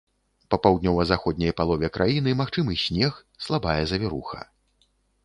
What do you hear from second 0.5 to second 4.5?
Па паўднёва-заходняй палове краіны магчымы снег, слабая завіруха.